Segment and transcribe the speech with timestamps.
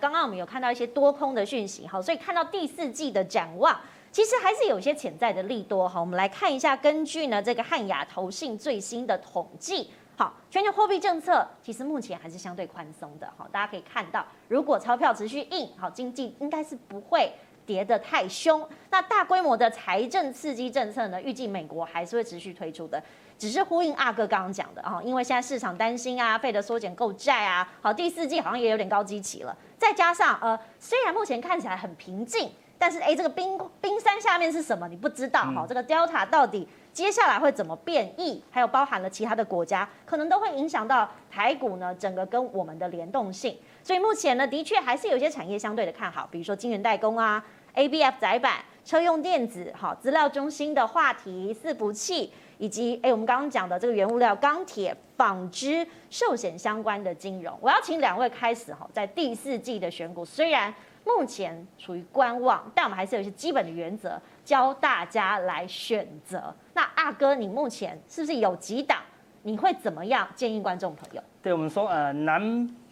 [0.00, 3.78] 刚刚我们有看到一些多空的讯息，好，所以看到第四季的展望，
[4.10, 17.30] 其实还是有一些潜在的利多，哈，我们来看一下，根据呢这个汉雅投信最新的统计，好，全球货币政策其实目前还是相对宽松的，好，大家可以看到，如果钞票持续印，好，经济应该是不会
[17.66, 18.66] 跌得太凶。
[18.90, 23.02] 那大规模的财政刺激政策呢，预计美国还是会持续推出的。
[23.38, 29.56] 只是呼应阿哥刚刚讲的啊，因为现在市场担心啊，费的缩减购债啊，好，第四季好像也有点高基期了。
[29.76, 34.86] 再加上呃，虽然目前看起来很平静，但是哎，这个冰冰山下面是什么？
[34.86, 35.66] 你不知道哈。
[35.68, 38.44] 这个 Delta 到底接下来会怎么变异？
[38.48, 43.58] 还有包含了其他的国家，可能都会影响到台股呢整个跟我们的联动性。
[43.82, 52.32] 所以目前呢，的确还是有些产业相对的看好，比如说晶圆代工啊，ABF 载板、车用电子、好资料中心的话题、伺服器。
[52.58, 60.72] 以及哎，我们刚刚讲的这个原物料、钢铁、纺织、寿险相关的金融，我要请两位开始哈，在第四季的选股，虽然
[61.04, 66.54] 目前处于观望，但我们还是有一些基本的原则教大家来选择。
[66.74, 69.00] 那阿哥，你目前是不是有几档？
[69.42, 71.20] 你会怎么样建议观众朋友？
[71.42, 72.40] 对我们说，呃，南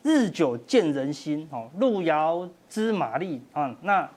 [0.02, 4.08] 日久见人心哦，路遥知马力啊，那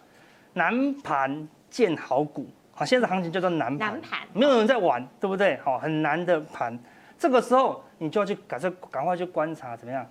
[0.53, 2.47] 南盘见好股。
[2.75, 3.99] 好，现在行情叫做难盘，
[4.33, 5.57] 没有人在玩，对不对？
[5.57, 6.77] 好，很难的盘，
[7.19, 10.03] 这个时候你就要去赶快赶快去观察怎么样，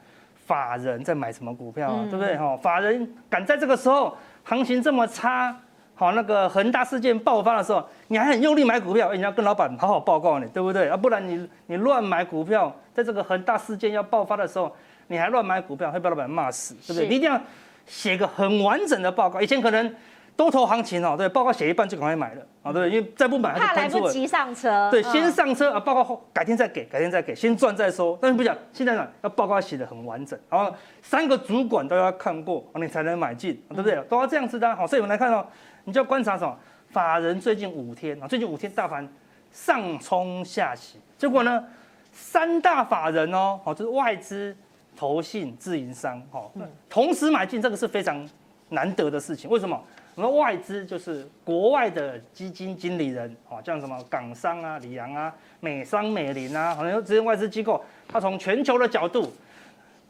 [0.46, 2.36] 法人在买什么股票啊，对不对？
[2.36, 5.56] 哈，法人敢在这个时候行情这么差，
[5.96, 10.88] 好，那个恒大事件爆发的时候，你还很用力买股票，你要跟老板好好报告你，对不对？
[10.88, 14.72] 啊，不然你你乱买股票，在这个恒大事件要爆发的时候，
[15.12, 17.08] 你还乱买股票，会被老板骂死，对不对？
[17.08, 17.40] 你一定要
[17.86, 19.94] 写个很完整的报告，以前可能。
[20.34, 24.90] 多头行情哦，对，报告写一半就赶快买了啊，对，因为再不买它就来不及上车。
[24.90, 28.18] 对，先上车啊，报告后改天再给，改天再给，先赚再说。
[28.20, 33.94] 但是不讲，现在呢要报告写的很完整，然后三个主管都要看过，你才能买进，对不对？
[34.08, 34.74] 都要这样子的。
[34.74, 35.46] 好，所以我们来看哦，
[35.84, 36.58] 你就要观察什么？
[36.88, 39.06] 法人最近五天啊，最近五天大盘
[39.52, 41.62] 上冲下洗，结果呢，
[42.10, 44.56] 三大法人哦，好，就是外资、
[44.96, 46.50] 投信、自营商，哈，
[46.88, 48.28] 同时买进，这个是非常
[48.68, 49.48] 难得的事情。
[49.50, 49.82] 为什么？
[50.14, 59.32] 我们外资就是国外的基金经理人，哦，像什么港商啊、里昂啊、美商、美林啊，好像这些外资机构，他从全球的角度，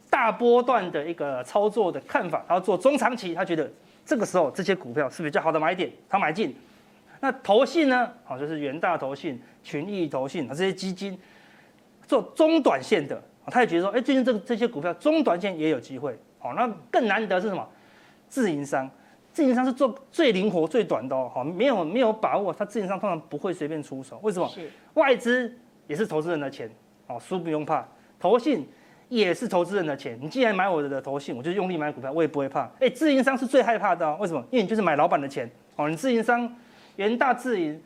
[0.09, 3.71] 大波段的一个操作的看法，他要做中长期，他觉得
[4.05, 6.53] 这个时候这些股票是比较好的买点，他买进。
[7.21, 11.17] 那投信呢，好，就是元大投信、群益投信，这些基金
[12.05, 17.67] 做中短线的，他也觉得说，哎，最近这这些股票中短线也有机会，好，那更难得是什么？
[18.27, 18.89] 自营商。
[19.31, 24.19] 自营商是做最灵活、最短的哦，没有没有把握，他自营商通常不会随便出手。
[24.21, 24.47] 为什么？
[24.47, 25.51] 是外资
[25.87, 26.69] 也是投资人的钱，
[27.07, 27.83] 哦，输不用怕。
[28.19, 28.69] 投信
[29.09, 32.69] 也是投资人的钱，你既然买我的投信，我就用力买股票，我也不会怕。
[32.79, 34.39] 哎，自营商是最害怕的，为什么？
[34.51, 36.55] 因为你就是买老板的钱，哦，你自营商
[36.97, 37.81] 元大自营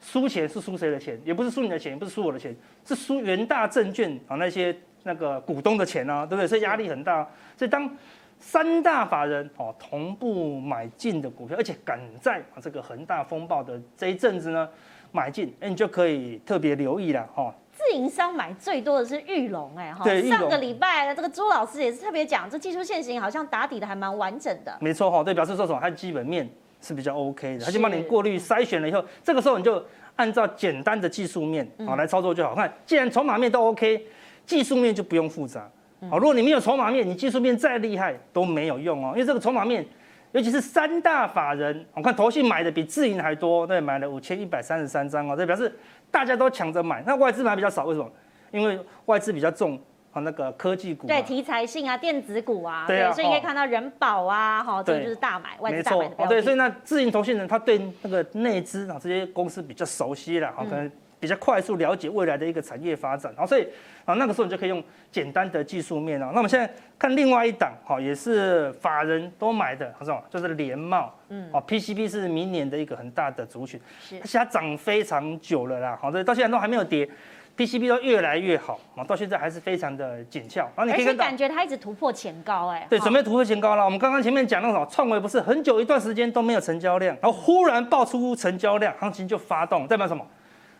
[0.00, 1.20] 输钱是输谁的钱？
[1.22, 6.46] 也不是输你的钱，也不是输我的钱，是输元大证券啊那些那个股东的钱啊，对不对？
[6.46, 7.26] 所以压力很大。
[7.56, 7.90] 所以当
[8.38, 14.68] 三大法人哦同步买进的股票，而且赶在啊这个恒大风暴的这一阵子呢
[15.10, 17.52] 买进，哎，你就可以特别留意了哈。
[17.72, 24.76] 自营商买最多的是玉龙哎哈，对，上个礼拜这个朱老师也是特别讲，这技术线型好像打底的还蛮完整的。
[24.80, 25.78] 没错哈，对，表示说什么？
[25.80, 26.48] 它基本面
[26.80, 29.80] 是比较 OK 的，它就帮你过滤筛选了以后，这个时候你就
[30.16, 32.52] 按照简单的技术面啊来操作就好。
[32.54, 34.04] 看，既然筹码面都 OK，
[34.48, 35.70] 技术面就不用复杂。
[36.10, 39.84] 好，如果你没有筹码面，你技术面再厉害都没有用哦，因为这个筹码面，
[40.32, 45.70] 尤其是三大法人，我看投信买的比自营还多，对，买了五千一百三十三张哦，这表示
[46.10, 48.10] 大家都抢着买，那外资买比较少，为什么？
[48.52, 49.78] 因为外资比较重
[50.12, 60.90] 啊，那个科技股，对，题材性啊，电子股啊，对啊，所以你可以看到人保啊，哈，这个就是大买，外资大买的，对，所以那自营投信人他对那个内资啊这些公司比较熟悉了，好，可能。
[61.20, 63.66] 比较快速了解未来的一个产业发展，好，所以
[64.04, 66.30] 啊那个时候你就可以用简单的技术面啊。
[66.32, 70.22] 那我们现在看另外一档，好，也是法人都买的，是吧？
[70.30, 77.08] 就是联茂，嗯，哦，PCB 是明年的一个很大的族群，是，而且它涨非常久了啦，好，所以到现在都还没有跌
[77.56, 80.60] ，PCB 都越来越好，啊，到现在还是非常的紧俏。
[80.76, 83.84] 然后你可以感觉它一直突破前高，哎，对，准备突破前高了。
[83.84, 90.24] 我们刚刚前面讲那种创维不是很久一段时间都没有成交量，然后忽然爆出成交量，行情就发动，代表什么？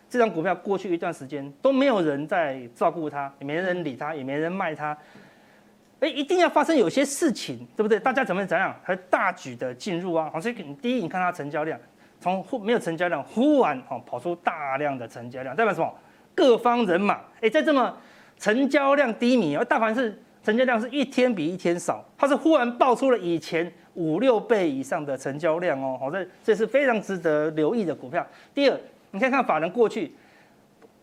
[0.08, 4.96] 这张股票过去一段时间都没有人在照顾它，也没人理它，也没人卖它。
[6.00, 7.98] 哎，一定要发生有些事情，对不对？
[7.98, 10.30] 大家怎么怎样，还大举的进入啊？
[10.32, 11.78] 好，所以第一，你看它成交量，
[12.20, 15.92] 从没有成交量，忽然哦跑出大量的成交量，代表什么？
[16.34, 17.96] 各方人马哎，在这么
[18.38, 28.24] 成交量低迷，而大盘是成交量是一天比一天少，它是忽然爆出了以前五六倍以上的成交量哦，好，这这是非常值得留意的股票。
[28.54, 30.14] 第二，你看看法人过去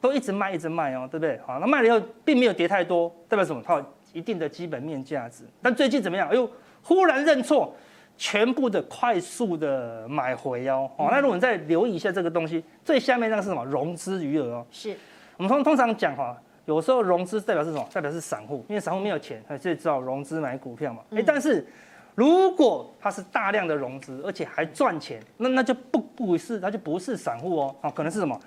[0.01, 1.39] 都一直卖一直卖哦，对不对？
[1.45, 3.61] 好，那卖了以后并没有跌太多，代表什么？
[3.65, 5.43] 它有一定的基本面价值。
[5.61, 6.29] 但最近怎么样？
[6.29, 6.49] 哎呦，
[6.83, 7.75] 忽然认错。
[8.17, 13.61] 全部的快速的买回哦，哦，那如果你再留意一下这个东西，最下面那个是什么？
[13.65, 14.65] 融资余额哦。
[14.71, 14.95] 是，
[15.35, 17.85] 我们通通常讲哈，有时候融资代表是什么？
[17.91, 21.01] 代表是散户，因为散户没有钱，所以只好融资买股票嘛。
[21.11, 21.67] 哎，但是
[22.15, 28.39] 如果它是大量的融资，而且还赚钱，那那就不不是，它就不是散户哦，哦，可能是什么？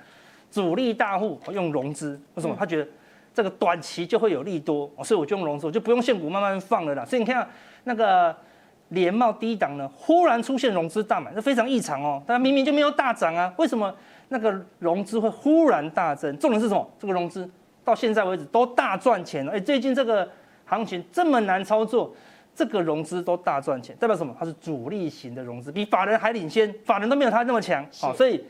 [0.50, 2.56] 主力大户用融资，为什么？
[2.58, 2.88] 他觉得
[3.32, 7.04] 这个短期就会有利多，所以我就用融资，我就不用现股慢慢放了啦。
[7.04, 7.48] 所以你看
[7.84, 8.34] 那个。
[8.92, 12.22] 联茂低档呢，忽然出现融资大买，这非常异常哦。
[12.26, 13.94] 但明明就没有大涨啊，为什么
[14.30, 16.34] 那个融资会忽然大增？
[16.38, 16.90] 重点是什么？
[16.98, 17.46] 这个融资
[17.84, 19.52] 到现在为止都大赚钱了。
[19.52, 20.26] 哎，最近这个
[20.64, 22.10] 行情这么难操作，
[22.58, 24.34] 这个融资都大赚钱，代表什么？
[24.36, 27.86] 它是主力型的融资，比法人还领先，法人都没有它那么强。
[28.00, 28.44] 好，所以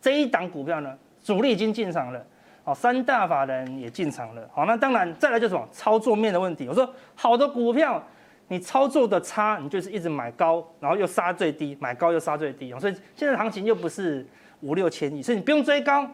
[0.00, 2.24] 这一档股票呢，主力已经进场了，
[2.64, 4.48] 好，三大法人也进场了。
[4.54, 5.68] 好，那当然再来就是什么？
[5.70, 6.66] 操作面的问题。
[6.66, 8.02] 我说好的股票。
[8.48, 14.26] 你操作的差，你就是一直买高，然后又杀最低，买高又杀最低，所以现在行情又不是
[14.60, 16.06] 五六千亿，所以你不用追高，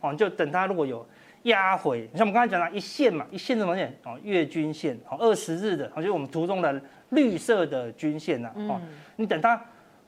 [0.00, 1.06] 哦，你就等它如果有
[1.46, 3.92] 压回，像我们刚才讲的一线嘛，一线什么线？
[4.04, 8.80] 哦，月均线，哦，二十日的，好，就是我们图中的绿色的均线呐，哦，
[9.16, 9.60] 你等它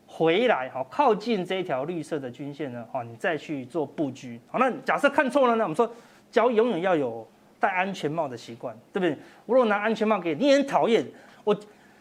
[0.06, 5.90] 回来，好，靠近这一条绿色的均线呢，哦，你再去做布局，好，那假设看错了呢，我们说
[6.30, 9.10] 交易永远要有戴安全帽的习惯，对不对？
[9.46, 11.04] 我如果拿安全帽给你，你很讨厌
[11.44, 11.56] 我。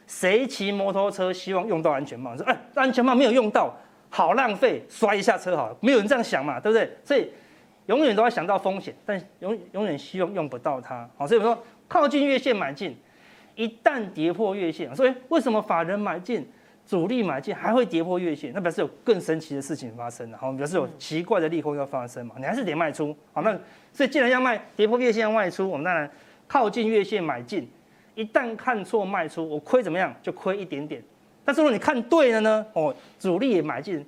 [0.09, 2.33] 谁骑摩托车希望用到安全帽？
[2.37, 3.77] 说哎，安全帽没有用到，
[4.09, 5.75] 好浪费，摔一下车好了。
[5.81, 6.89] 没有人这样想嘛，对不对？
[7.03, 7.29] 所以
[7.87, 11.09] 永远都要想到风险，但永永远希望用不到它。
[11.17, 11.57] 好，所以我说
[11.87, 12.95] 靠近月线买进，
[13.55, 16.47] 一旦跌破月线，所以为什么法人买进、
[16.85, 18.51] 主力买进还会跌破月线？
[18.53, 20.37] 那表示有更神奇的事情发生了。
[20.37, 22.35] 好，表示有奇怪的利空要发生嘛？
[22.37, 23.15] 你还是得卖出。
[23.33, 23.57] 好，那
[23.91, 26.09] 所以既然要卖，跌破月线要卖出，我们当然
[26.47, 27.67] 靠近月线买进。
[28.15, 30.13] 一旦看错卖出，我亏怎么样？
[30.21, 31.01] 就亏一点点。
[31.45, 32.65] 但是如果你看对了呢？
[32.73, 34.05] 哦，主力也买进，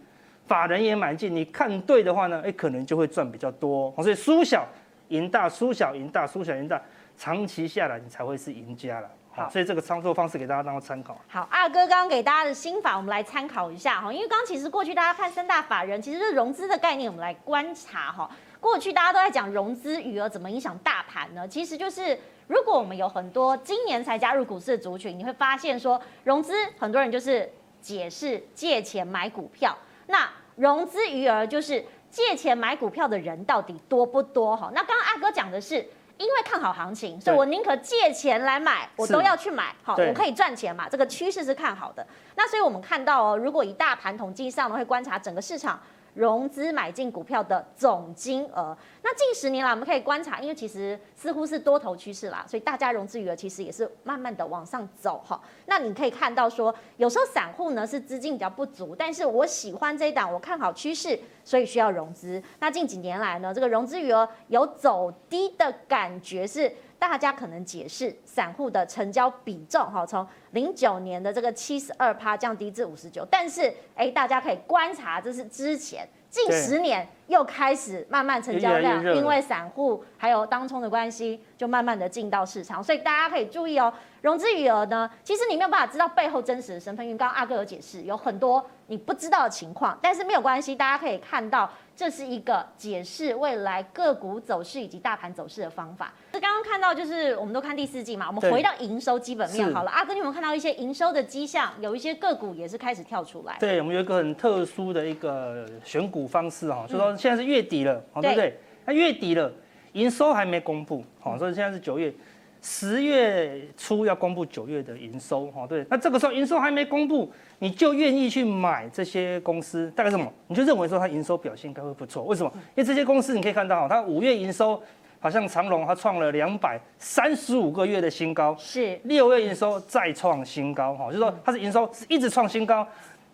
[0.49, 2.41] 法人也买进，你看对的话呢？
[2.43, 3.93] 哎，可能就会赚比较多。
[3.97, 4.67] 所以输小
[5.09, 6.81] 赢大，输小赢大，输小赢大，
[7.15, 9.09] 长期下来你才会是赢家了。
[9.31, 11.21] 好，所以这个操作方式给大家当做参考。
[11.27, 14.11] 好，二哥刚刚给大家的心法，我们来参考一下哈。
[14.11, 18.29] 因为刚刚其实过去大家看三大法人，其实是融资的概念，我们来观察哈。
[18.59, 21.47] 过去大家都在讲融资余额怎么影响大盘呢？
[21.47, 22.17] 其实就是。
[22.49, 27.47] 如果我们有很多今年才加入股市的族群，你会发现说融资很多人就是
[27.79, 30.27] 解释借钱买股票，那
[30.59, 34.55] 融资余额就是借钱买股票的人到底多不多？
[34.55, 35.75] 哈，那刚刚阿哥讲的是
[36.17, 42.05] 因为看好行情，所以我宁可借钱来买，我都要去买，好，我可以赚钱嘛，这个趋势是看好的。
[42.35, 45.79] 那所以我们看到哦，如果以大盘统计上呢，会观察整个市场。
[46.19, 55.41] 融资买进股票的总金额，那近十年来我们可以观察，因为其实似乎是多头趋势啦，所以大家融资余额其实也是慢慢的往上走哈。
[55.67, 62.43] 那你可以看到说，有时候散户呢是资金比较不足，但是我喜欢这一档，我看好趋势，所以需要融资。
[62.59, 66.69] 那近几年来呢，这个融资余额有走低的感觉是。
[66.99, 91.69] 大家可能解释散户的成交比重哈，从零九年的这个七十二趴降低至五十九，但是哎，大家可以观察，这是之前近十年又开始慢慢成交量，因为散户还有当冲的关系，就慢慢的进到市场，所以大家可以注意哦，融资余额呢，其实你没有办法知道背后真实的身份，因为刚刚阿哥有解释，有很多你不知道的情况，但是没有关系，大家可以看到。
[91.99, 96.13] 这是一个解释未来个股走势以及大盘走势的方法。
[96.31, 99.91] 这刚刚看到就是我们都看第四季嘛，我们回到营收基本面好了。
[99.91, 101.73] 阿哥，你有没有看到一些营收的迹象？
[101.81, 103.57] 有一些个股也是开始跳出来。
[103.59, 108.57] 对，我们有一个很特殊的一个选股方式哈，就说现在是月底了，对不对？
[108.85, 109.51] 那月底了，
[109.91, 112.13] 营收还没公布，好，所以现在是九月。
[112.61, 120.29] 十月初要公布九月的营收，哈，对，那这个时候营收还没公布，你就愿意去买这些公司，大概什么？
[120.47, 122.51] 你就认为说它营收表现应该会不错，为什么？
[122.55, 124.83] 因为这些公司你可以看到，它五月营收
[125.21, 132.85] 好像长隆它创了两百三十五个月的新高，是六月营收再创新高，哈，就是说它是营收是一直创新高，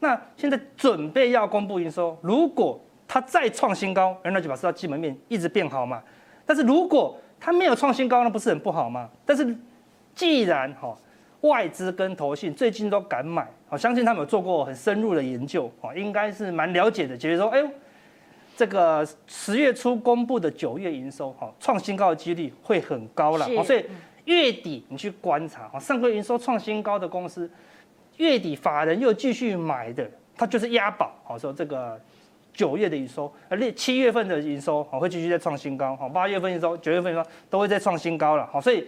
[0.02, 6.02] 那现在准备要公布营收，如果它再创新高，那就表示它基本面一直变好嘛，
[6.46, 9.10] 但是如果它没有创新高，那不是很不好吗？
[9.26, 9.56] 但是
[10.14, 10.98] 既然哈
[11.42, 17.16] 外资跟投信最近都敢买，我相信他们有做过很深入的研究，哦，应该是蛮了解的。
[17.16, 17.70] 觉得说，哎呦，
[18.58, 23.46] 这个十月初公布的九月营收，哈，创新高的几率会很高了。
[23.64, 23.86] 所以
[24.24, 27.48] 月底你去观察，哈，上个月营收创新高的公司，
[28.18, 32.00] 月底法人又继续买的，它就是押宝，好说这个
[32.56, 38.88] 九月的营收，而七月份的营收，好会继续再创新高，好八月份营收，九月份营收都会再创新高了，好，所以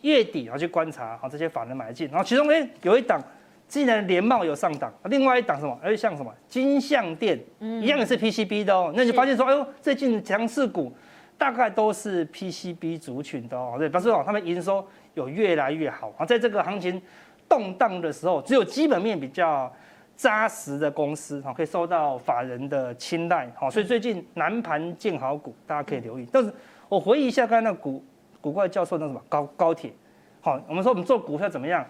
[0.00, 3.20] 月底要去观察，好这些法人买进，然后其中诶有一档。
[3.68, 5.78] 既然联茂有上档，另外一档什么？
[5.82, 8.92] 而像什么金相店，一样也是 PCB 的哦。
[8.94, 10.92] 那你发现说，哎呦，最近强势股
[11.38, 13.76] 大概都是 PCB 族群的哦。
[13.78, 16.26] 对，表示哦，他们营收有越来越好啊。
[16.26, 17.00] 在这个行情
[17.48, 19.74] 动荡的时候，只有基本面比较
[20.22, 23.50] 扎实的公司哈，可以受到法人的青睐。
[23.56, 26.24] 好，所以最近南盘建好股，大家可以留意。
[26.30, 26.54] 但是
[26.88, 28.04] 我回忆一下刚才那个股
[28.40, 29.92] 古怪教授那什么高高铁，
[30.40, 31.84] 好，我们说我们做股票怎么样？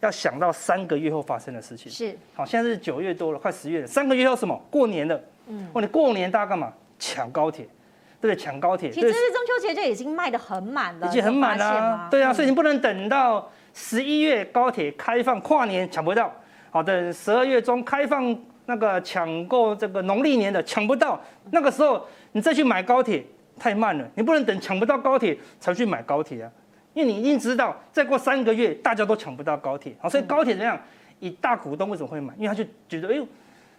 [0.00, 3.86] 要想到三个月后发生的事情是好，现在是九月多了，快十月了。
[3.86, 4.54] 三个月后什么？
[4.70, 5.18] 过年了。
[5.46, 6.70] 嗯，过年过年大家干嘛？
[6.98, 7.66] 抢高铁，
[8.20, 8.36] 对？
[8.36, 8.90] 抢高铁。
[8.90, 12.06] 其实是中秋节就已经卖的很满了，已经很满了。
[12.10, 16.32] 对啊，所以你不能等到十一月高铁开放跨年抢不到，
[16.70, 21.20] 好，等十二月中开放那个抢购这个农历年的抢不到，
[21.50, 23.24] 那个时候你再去买高铁
[23.58, 24.08] 太慢了。
[24.14, 26.50] 你不能等抢不到高铁才去买高铁啊。
[26.94, 30.76] 因为你已经知道，再过三个月大家都抢不到高铁，好，所以高铁怎样？
[31.20, 32.34] 以大股东为什么会买？
[32.36, 33.26] 因为他就觉得，哎呦，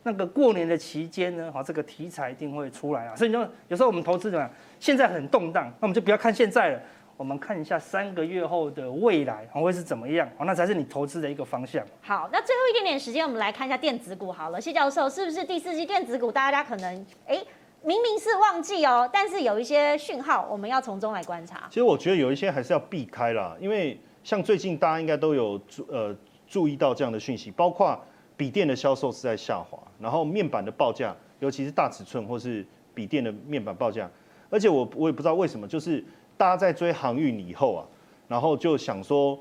[0.04, 3.16] 那个过年的期间呢，好，这个题材一定会出来啊。
[3.16, 4.54] 所以你说，有时候我们投资怎么样？
[4.80, 6.80] 现在很动荡，那我们就不要看现在了，
[7.20, 11.86] 我们看一下三个月后的未来会是怎么样，好，那才是你投资的一个方向。
[12.00, 14.62] 好，那最后一点点时间，我们来看一下电子股好了。
[14.62, 17.44] 谢教授，是不是第四季电子股大家可能哎？
[17.84, 21.68] 明明是旺季哦，但是有一些讯号，我们要从中来观察。
[21.70, 26.16] 其实我觉得有一些还是要避开啦，因为像最近大家应该都有注呃
[26.48, 28.00] 注意到这样的讯息，包括
[28.38, 34.10] 笔电的销售是在下滑，然后面板的报价，尤其是大尺寸或是笔电的面板报价，
[34.50, 36.04] 而且我我也不知道为什么，就是
[36.38, 37.86] 大家在追航运以后啊，
[38.28, 39.40] 然后就想说，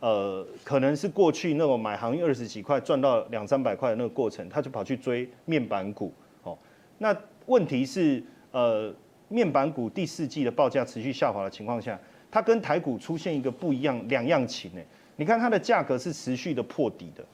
[0.00, 6.12] 呃，可能是过去那种买航运二十几块赚到两三百块的那个过程，他就跑去追面板股，
[6.42, 6.56] 哦，
[6.98, 7.16] 那。
[7.48, 8.94] 问题是，呃，
[9.28, 11.98] 面板股第四季的报价持续下滑的情况下，
[12.30, 14.80] 它跟台股出现一个不一样两样情呢？
[15.16, 17.24] 你看它的价格是持续的破底的，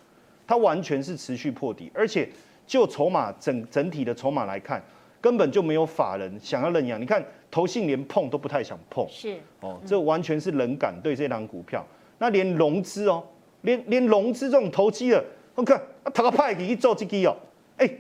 [0.47, 2.29] 它完全是持续破底，而且
[2.65, 4.81] 就筹码整整体的筹码来看，
[5.25, 7.01] 根本就没有法人想要认养。
[7.01, 11.83] 你看投信连碰都不太想碰，是哦，这完全是冷感对这档股票。
[12.19, 13.25] 那连融资哦，
[13.63, 15.81] 连连融资这种投机的，我看
[16.13, 17.35] 他个派给一做这个哦，
[17.79, 17.91] 哎。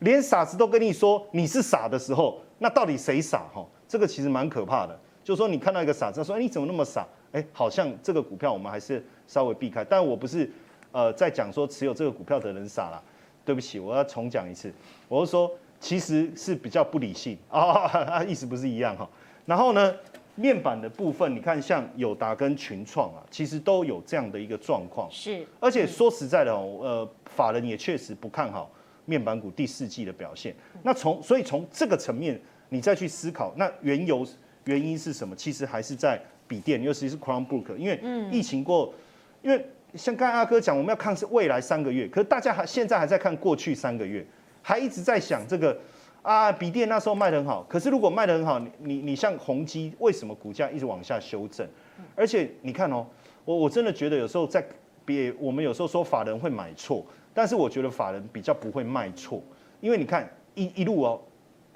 [0.00, 3.66] 连傻子都跟你说你是傻的时候，那到底谁傻哈？
[3.88, 5.00] 这个其实蛮可怕的。
[5.22, 7.06] 就是说你看到一个傻子说，哎，你怎么那么傻？
[7.32, 9.82] 哎，好像这个股票我们还是稍微避开。
[9.82, 10.50] 但我不是
[10.92, 13.02] 呃在讲说持有这个股票的人傻了，
[13.46, 14.70] 对不起，我要重讲一次，
[15.08, 15.50] 我是说
[15.84, 19.06] 其实是比较不理性 啊，意思不是一样哈。
[19.44, 19.94] 然后呢，
[20.34, 25.06] 面板的部分，你看像友达跟群创啊，其实都有这样的一个状况。
[25.10, 28.70] 是，而且说实在的哦，呃，法人也确实不看好。
[29.04, 34.26] 面板股第四季的表现，那从所以从这个层面，你再去思考，那原由
[34.64, 35.36] 原因是什么？
[35.36, 38.00] 其实还是在笔电，尤其是 Chromebook，因为
[38.32, 38.94] 疫情过，
[39.42, 39.62] 因为
[39.94, 44.26] 像刚才阿哥讲，我们要看是未来三个月，可是大家还现在还在看过去三个月，
[44.66, 45.78] 还一直在想这个
[46.22, 51.68] 啊，笔电那时候卖得很好，可是如果卖得很好，你你你像宏基，为什么股价一直往下修正？
[52.16, 53.06] 而且你看哦，
[53.44, 54.64] 我我真的觉得有时候在
[55.04, 57.04] 别我们有时候说法人会买错。
[57.36, 59.42] 但是我觉得法人比较不会卖错，
[59.80, 61.20] 因为你看一一路哦，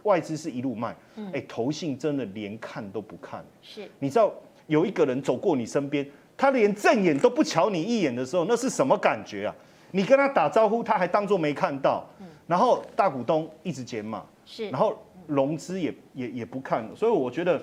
[0.04, 0.94] 外资是一路卖，
[1.32, 3.44] 哎，投信真的连看都不看。
[3.60, 4.32] 是，你知道
[4.68, 9.54] 有一个人走过你身边，他连正眼都不瞧你一眼的时候，那是什么感觉啊？
[9.90, 12.08] 你跟他打招呼，他还当作没看到。
[12.48, 17.62] 然后大股东一直减码，是，然后融资也也也不看，所以我觉得，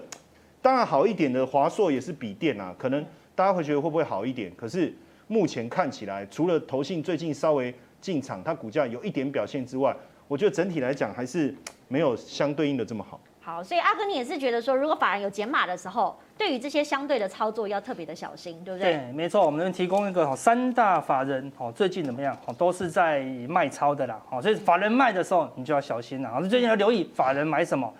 [0.62, 4.50] 当然好一点的华硕也是笔电啊，可能大家会觉得会不会好一点？
[4.56, 4.96] 可是
[5.28, 7.76] 目前看起来，除了投信最近稍微。
[8.02, 9.96] 进场，它股价有一点表现之外，
[10.28, 11.52] 我觉得整体来讲还是
[11.88, 13.20] 没有相对应的这么好。
[13.46, 18.94] 好，所以阿哥你也是觉得说，如果法人有减码的时候，对于这些相对的操作要特别的小心，对不对？
[18.94, 22.36] 对，没错，我们能提供一个三大法人哦，最近怎么样？
[22.48, 24.20] 哦都是在卖超的啦。
[24.28, 26.30] 好，所以法人卖的时候你就要小心了。
[26.32, 27.94] 好，最近要留意法人买什么，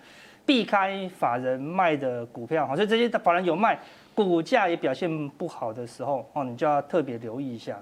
[0.44, 2.66] 避开法人卖的股票。
[2.66, 3.78] 好，所以这些法人有卖，
[4.16, 7.78] 股价也表现不好的时候，哦，你就要特别留意一下。